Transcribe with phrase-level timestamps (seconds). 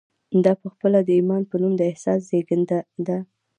[0.45, 3.17] دا پخپله د ايمان په نوم د احساس زېږنده ده.